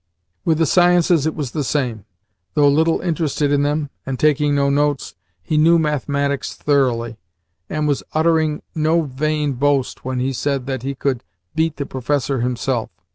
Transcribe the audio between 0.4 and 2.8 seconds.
With the sciences it was the same. Though